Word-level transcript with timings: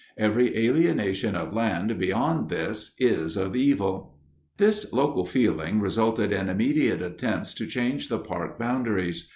Every 0.17 0.57
alienation 0.57 1.35
of 1.35 1.53
land, 1.53 1.99
beyond 1.99 2.49
this, 2.49 2.95
is 2.97 3.37
of 3.37 3.55
evil. 3.55 4.15
This 4.57 4.91
local 4.91 5.27
feeling 5.27 5.79
resulted 5.79 6.31
in 6.31 6.49
immediate 6.49 7.03
attempts 7.03 7.53
to 7.53 7.67
change 7.67 8.09
the 8.09 8.17
park 8.17 8.57
boundaries. 8.57 9.29